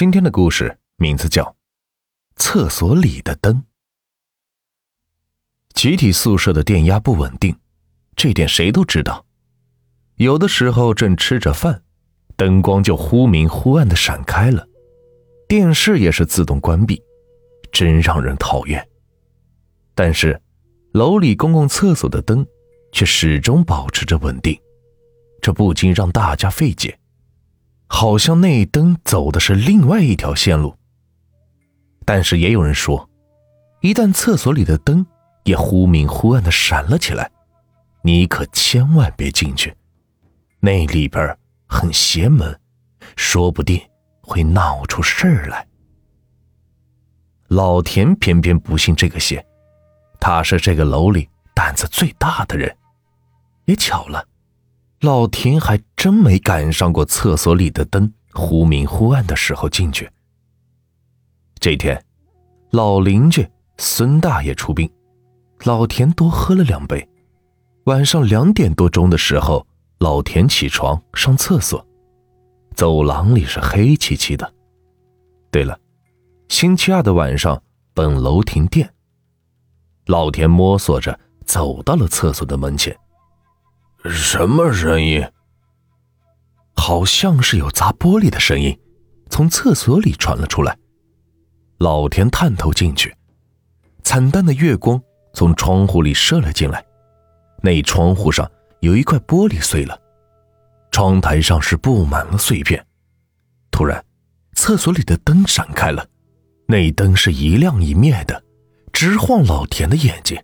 [0.00, 1.44] 今天的故事名字叫
[2.36, 3.54] 《厕所里的灯》。
[5.74, 7.54] 集体宿舍的电压不稳定，
[8.16, 9.26] 这点谁都知道。
[10.14, 11.82] 有的时候正吃着饭，
[12.34, 14.66] 灯光就忽明忽暗的闪开了，
[15.46, 16.98] 电视也是自动关闭，
[17.70, 18.88] 真让人讨厌。
[19.94, 20.40] 但是，
[20.94, 22.46] 楼里公共厕所的灯
[22.90, 24.58] 却始终保持着稳定，
[25.42, 26.98] 这不禁让大家费解。
[27.92, 30.74] 好像那灯走的是另外一条线路，
[32.06, 33.10] 但是也有人说，
[33.80, 35.04] 一旦厕所里的灯
[35.42, 37.30] 也忽明忽暗的闪了起来，
[38.02, 39.76] 你可千万别进去，
[40.60, 41.36] 那里边
[41.68, 42.58] 很邪门，
[43.16, 43.78] 说不定
[44.22, 45.66] 会闹出事儿来。
[47.48, 49.44] 老田偏偏不信这个邪，
[50.20, 52.74] 他是这个楼里胆子最大的人，
[53.64, 54.24] 也巧了。
[55.00, 60.10] 老田还真没赶上过厕所里的灯忽明忽暗的时候进去。
[61.58, 62.04] 这天，
[62.70, 64.90] 老邻居孙大爷出殡，
[65.64, 67.08] 老田多喝了两杯。
[67.84, 69.66] 晚上两点多钟的时候，
[70.00, 71.84] 老田起床上厕所，
[72.74, 74.52] 走廊里是黑漆漆的。
[75.50, 75.80] 对了，
[76.48, 77.62] 星期二的晚上
[77.94, 78.92] 本楼停电。
[80.04, 82.94] 老田摸索着走到了厕所的门前。
[84.04, 85.22] 什么声音？
[86.74, 88.78] 好像是有砸玻璃的声音，
[89.28, 90.76] 从厕所里传了出来。
[91.78, 93.14] 老田探头进去，
[94.02, 95.00] 惨淡的月光
[95.34, 96.82] 从窗户里射了进来，
[97.62, 100.00] 那窗户上有一块玻璃碎了，
[100.90, 102.84] 窗台上是布满了碎片。
[103.70, 104.02] 突然，
[104.54, 106.06] 厕所里的灯闪开了，
[106.66, 108.42] 那灯是一亮一灭的，
[108.92, 110.42] 直晃老田的眼睛。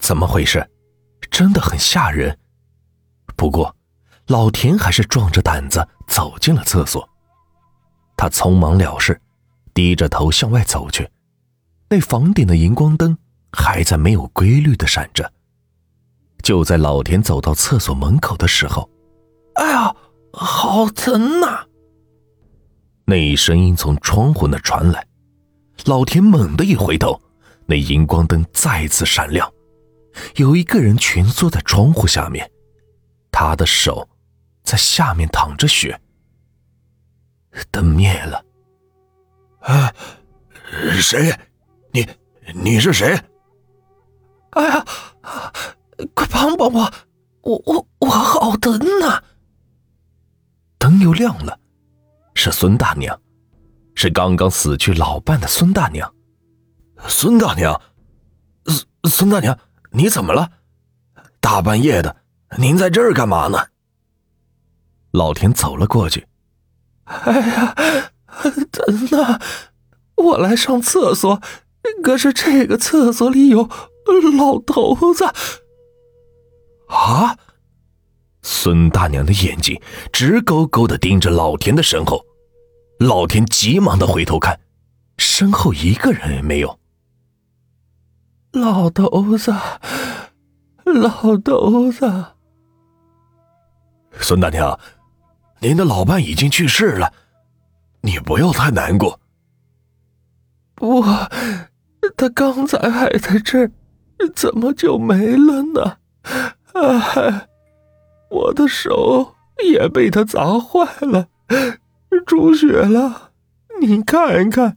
[0.00, 0.68] 怎么回事？
[1.30, 2.36] 真的很吓人。
[3.38, 3.72] 不过，
[4.26, 7.08] 老田还是壮着胆子走进了厕所。
[8.16, 9.18] 他匆忙了事，
[9.72, 11.08] 低着头向外走去。
[11.88, 13.16] 那房顶的荧光灯
[13.52, 15.32] 还在没有规律的闪着。
[16.42, 18.90] 就在老田走到厕所门口的时候，
[19.54, 19.94] 哎呀，
[20.32, 21.64] 好疼呐！
[23.04, 25.06] 那声音从窗户那传来。
[25.84, 27.22] 老田猛地一回头，
[27.66, 29.48] 那荧光灯再次闪亮，
[30.34, 32.50] 有一个人蜷缩在窗户下面。
[33.40, 34.08] 他的手
[34.64, 36.00] 在下面淌着血，
[37.70, 38.44] 灯灭了。
[39.60, 39.94] 啊，
[41.00, 41.32] 谁？
[41.92, 42.04] 你
[42.52, 43.16] 你是谁？
[44.50, 44.84] 哎呀，
[46.14, 46.92] 快帮帮我！
[47.42, 49.22] 我我我好疼呐！
[50.76, 51.60] 灯又亮了，
[52.34, 53.16] 是孙大娘，
[53.94, 56.12] 是刚刚死去老伴的孙大娘。
[57.06, 57.80] 孙大娘，
[58.64, 59.56] 孙孙大娘，
[59.92, 60.50] 你怎么了？
[61.38, 62.16] 大半夜的。
[62.56, 63.58] 您在这儿干嘛呢？
[65.12, 66.26] 老田走了过去。
[67.04, 67.74] 哎呀，
[68.72, 69.40] 疼呐！
[70.16, 71.40] 我来上厕所，
[72.02, 73.68] 可是这个厕所里有
[74.38, 75.24] 老头子。
[76.88, 77.36] 啊！
[78.42, 79.80] 孙大娘的眼睛
[80.10, 82.24] 直勾勾的盯着老田的身后。
[82.98, 84.58] 老田急忙的回头看，
[85.18, 86.78] 身后一个人也没有。
[88.52, 89.54] 老头子，
[90.84, 92.24] 老头子。
[94.20, 94.78] 孙大娘，
[95.60, 97.12] 您的老伴已经去世了，
[98.02, 99.18] 你不要太难过。
[100.74, 101.02] 不，
[102.16, 103.70] 他刚才还在这儿，
[104.34, 105.96] 怎么就没了呢？
[106.74, 107.48] 哎，
[108.30, 109.34] 我的手
[109.64, 111.28] 也被他砸坏了，
[112.26, 113.32] 出血了。
[113.80, 114.76] 你看看。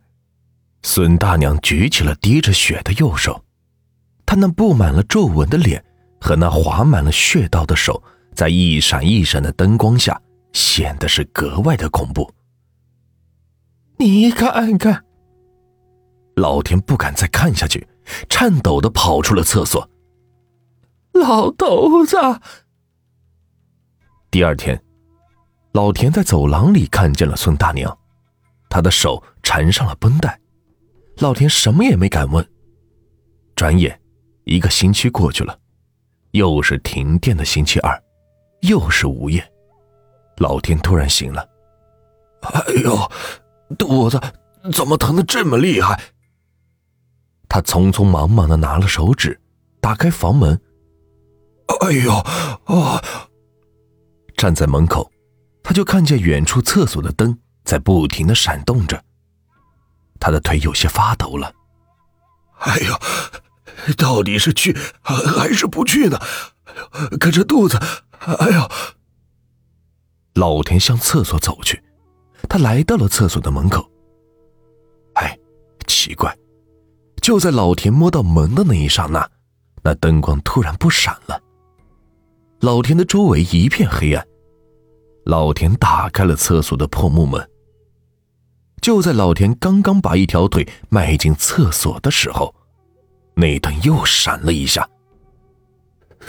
[0.84, 3.44] 孙大娘举起了滴着血的右手，
[4.26, 5.84] 她那布满了皱纹的脸
[6.20, 8.02] 和那划满了血道的手。
[8.34, 10.20] 在一闪一闪的灯光下，
[10.54, 12.32] 显得是格外的恐怖。
[13.98, 15.04] 你看看，
[16.36, 17.88] 老田不敢再看下去，
[18.30, 19.88] 颤抖的跑出了厕所。
[21.14, 22.18] 老头子。
[24.32, 24.82] 第二天，
[25.74, 27.96] 老田在走廊里看见了孙大娘，
[28.70, 30.40] 她的手缠上了绷带。
[31.18, 32.44] 老田什么也没敢问。
[33.56, 34.02] 转眼，
[34.46, 35.60] 一个星期过去了，
[36.32, 38.02] 又是停电的星期二。
[38.62, 39.52] 又是午夜，
[40.38, 41.48] 老天突然醒了。
[42.42, 43.12] 哎呦，
[43.78, 44.20] 肚子
[44.74, 46.00] 怎么疼的这么厉害？
[47.48, 49.40] 他匆匆忙忙的拿了手纸，
[49.80, 50.60] 打开房门。
[51.82, 52.14] 哎呦，
[52.66, 53.02] 啊！
[54.38, 55.12] 站在门口，
[55.64, 59.04] 他就看见远处厕所的灯在不停的闪动着。
[60.20, 61.54] 他的腿有些发抖了。
[62.60, 66.20] 哎呦，到底是去还是不去呢？
[67.20, 67.78] 可这肚子……
[68.20, 68.70] 哎呦！
[70.36, 71.84] 老田向厕所走去，
[72.48, 73.90] 他来到了厕所的门口。
[75.16, 75.38] 哎，
[75.88, 76.36] 奇怪，
[77.22, 79.30] 就在老田摸到门的那一刹那，
[79.84, 81.42] 那灯光突然不闪了。
[82.62, 84.26] 老田的周围一片黑暗。
[85.26, 87.50] 老田打开了厕所的破木门。
[88.82, 92.56] 就在老田刚刚把一条腿迈进厕所的时候，
[93.36, 94.88] 那灯又闪了一下。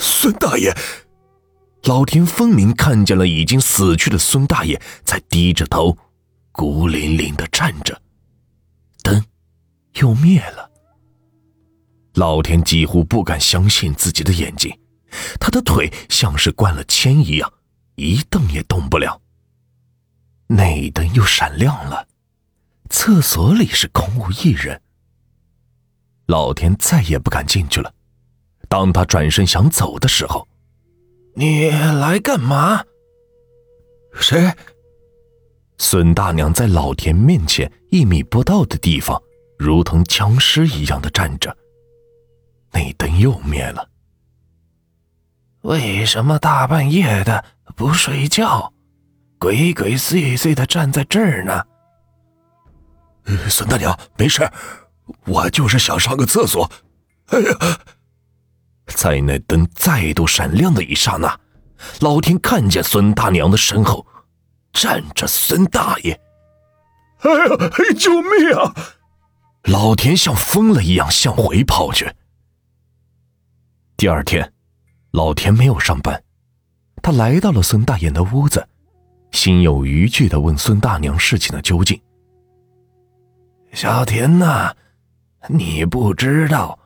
[0.03, 0.77] 孙大爷，
[1.85, 5.97] 老田分明看见了已经死去的孙大爷在低着头，
[6.51, 8.03] 孤零零的站着。
[9.03, 9.25] 灯
[9.95, 10.69] 又灭了。
[12.15, 14.77] 老田几乎不敢相信自己的眼睛，
[15.41, 17.53] 他的腿像是灌了铅一样，
[17.95, 19.21] 一动也动不了。
[20.49, 22.09] 那灯又闪亮了。
[22.91, 24.83] 厕所里是空无一人，
[26.27, 27.95] 老田再也不敢进去了。
[28.73, 30.49] 当他转身想走的时候，
[31.35, 32.83] 你来干嘛？
[34.15, 34.51] 谁？
[35.77, 39.23] 孙大娘在老田面前一米不到的地方，
[39.59, 41.55] 如同僵尸一样的站着。
[42.73, 43.87] 那灯又灭了。
[45.61, 47.45] 为什么大半夜的
[47.77, 48.73] 不睡觉，
[49.39, 51.63] 鬼鬼祟祟的站在这儿呢？
[53.51, 54.51] 孙大娘，没事，
[55.27, 56.71] 我就是想上个厕所。
[57.27, 57.79] 哎呀，
[58.95, 61.39] 在那灯再度闪亮的一刹那，
[62.01, 64.07] 老田看见孙大娘的身后
[64.73, 66.13] 站着孙大爷。
[67.21, 68.75] 哎呀，救命啊！
[69.65, 72.13] 老田像疯了一样向回跑去。
[73.97, 74.53] 第二天，
[75.13, 76.21] 老田没有上班，
[77.01, 78.67] 他来到了孙大爷的屋子，
[79.31, 82.01] 心有余悸的问孙大娘事情的究竟。
[83.73, 84.75] 小田呐，
[85.49, 86.77] 你不知道，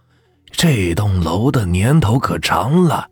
[0.57, 3.07] 这栋楼的年头可长了。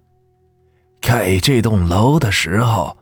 [0.99, 2.96] 盖这栋楼的时候，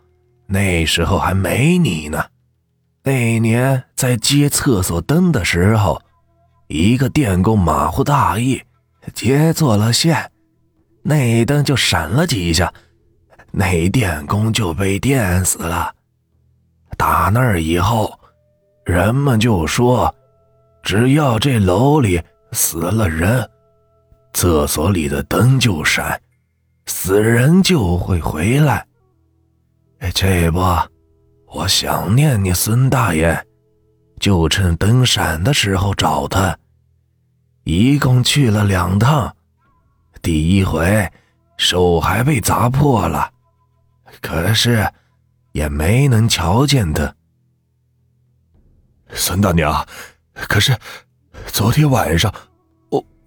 [0.48, 2.24] 那时候还没你呢。
[3.04, 6.02] 那年在接厕所灯的时候，
[6.66, 8.60] 一个电工马虎大意，
[9.14, 10.30] 接错了线，
[11.02, 12.72] 那灯就闪了几下，
[13.52, 15.94] 那电工就被电死了。
[16.96, 18.18] 打那儿以后，
[18.84, 20.12] 人们就说。
[20.82, 23.48] 只要这楼里死了人，
[24.32, 26.20] 厕所里的灯就闪，
[26.86, 28.86] 死人就会回来。
[30.14, 30.60] 这不，
[31.46, 33.40] 我想念你孙大爷，
[34.18, 36.58] 就趁灯闪的时候找他。
[37.64, 39.36] 一共去了两趟，
[40.20, 41.08] 第一回
[41.56, 43.30] 手还被砸破了，
[44.20, 44.84] 可是
[45.52, 47.14] 也没能瞧见他。
[49.10, 49.86] 孙大娘。
[50.34, 50.76] 可是，
[51.48, 52.32] 昨天晚上，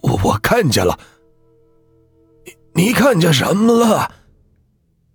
[0.05, 0.99] 我我看见了。
[2.73, 4.11] 你你看见什么了？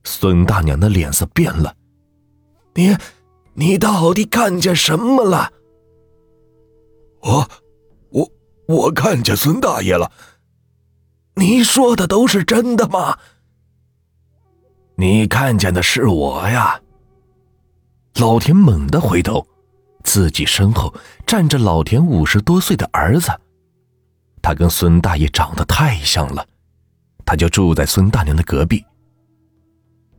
[0.05, 1.75] 孙大娘的脸色变了。
[2.75, 2.97] 你
[3.55, 5.53] 你到底看见什么了？
[7.21, 7.49] 我
[8.11, 8.31] 我
[8.67, 10.11] 我看见孙大爷了。
[11.35, 13.19] 你说的都是真的吗？
[14.97, 16.81] 你看见的是我呀。
[18.17, 19.47] 老田猛地回头。
[20.03, 20.93] 自己身后
[21.27, 23.31] 站着老田五十多岁的儿子，
[24.43, 26.47] 他跟孙大爷长得太像了，
[27.25, 28.85] 他就住在孙大娘的隔壁。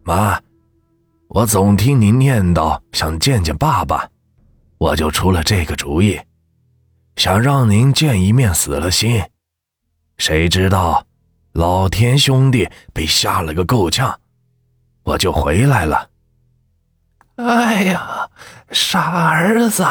[0.04, 0.40] 妈，
[1.28, 4.10] 我总听您念叨想见见爸爸，
[4.78, 6.20] 我就出了这个主意，
[7.16, 9.24] 想让您见一面死了心。
[10.18, 11.06] 谁知道
[11.54, 14.20] 老田兄弟被吓了个够呛，
[15.04, 16.10] 我就回来了。
[17.36, 18.30] 哎呀，
[18.72, 19.84] 傻儿子！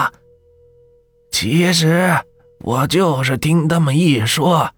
[1.33, 2.13] 其实
[2.61, 4.71] 我就是听他们一说，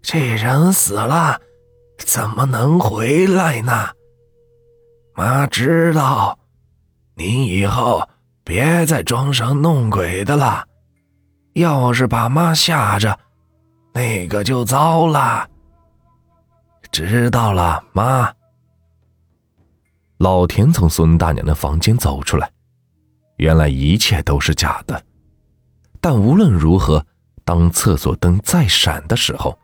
[0.00, 1.40] 这人死了，
[1.98, 3.88] 怎么能回来呢？
[5.14, 6.38] 妈知道，
[7.14, 8.08] 您以后
[8.44, 10.64] 别再装神弄鬼的了，
[11.54, 13.18] 要是把妈吓着，
[13.92, 15.48] 那个就糟了。
[16.92, 18.32] 知道了，妈。
[20.18, 22.48] 老田从孙大娘的房间走出来，
[23.38, 25.02] 原来一切都是假的。
[26.02, 27.06] 但无论如何，
[27.44, 29.56] 当厕所灯再闪的时候，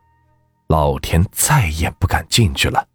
[0.68, 2.88] 老田再也不敢进去了。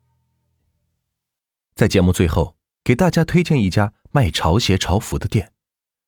[1.76, 5.52] 在节目最后，给大家推荐一家卖潮鞋、潮服的店，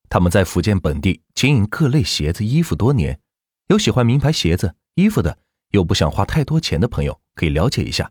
[0.08, 3.20] 他们在福建本地经营各类鞋子、衣服多年，
[3.68, 5.38] 有喜欢名牌鞋子、衣服的，
[5.72, 8.10] 又不想花太多钱的朋友，可以了解一下，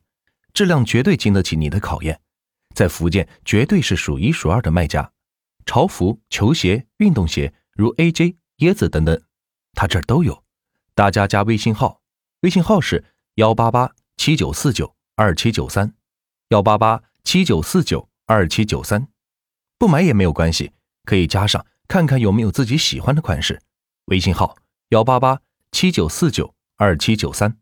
[0.52, 2.20] 质量绝对经得起你的考验。
[2.74, 5.12] 在福建绝对是数一数二的卖家，
[5.64, 9.22] 潮服、球鞋、运动鞋如 AJ、椰子等等，
[9.74, 10.42] 他这儿都有。
[10.94, 12.00] 大家加微信号，
[12.40, 13.04] 微信号是
[13.34, 15.94] 幺八八七九四九二七九三，
[16.48, 19.08] 幺八八七九四九二七九三。
[19.78, 20.72] 不买也没有关系，
[21.04, 23.60] 可以加上看看有没有自己喜欢的款式。
[24.06, 24.56] 微信号：
[24.90, 25.40] 幺八八
[25.72, 27.58] 七九四九二七九三。